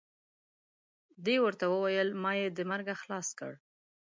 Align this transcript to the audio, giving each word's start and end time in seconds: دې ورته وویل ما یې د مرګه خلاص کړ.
دې 1.25 1.35
ورته 1.45 1.65
وویل 1.73 2.09
ما 2.23 2.31
یې 2.39 2.47
د 2.51 2.59
مرګه 2.71 2.93
خلاص 3.01 3.27
کړ. 3.39 3.51